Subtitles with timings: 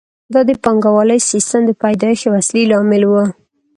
[0.33, 3.23] دا د پانګوالي سیسټم د پیدایښت یو اصلي لامل وو